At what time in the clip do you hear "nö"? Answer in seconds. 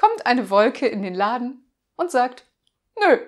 2.98-3.18